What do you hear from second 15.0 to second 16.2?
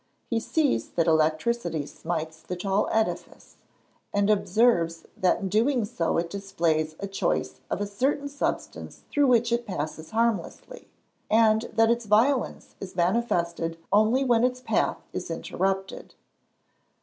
is interrupted.